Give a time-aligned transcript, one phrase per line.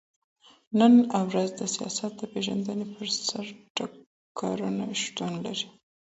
[0.79, 0.93] نن
[1.29, 5.67] ورځ د سياست د پېژندني پر سر ټکرونه شتون لري.